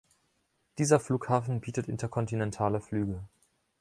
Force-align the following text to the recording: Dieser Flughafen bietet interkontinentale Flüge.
Dieser 0.79 0.99
Flughafen 0.99 1.61
bietet 1.61 1.87
interkontinentale 1.87 2.81
Flüge. 2.81 3.23